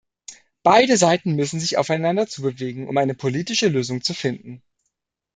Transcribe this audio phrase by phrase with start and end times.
[0.63, 4.63] Beide Seiten müssen sich aufeinander zubewegen, um eine politische Lösung zu finden.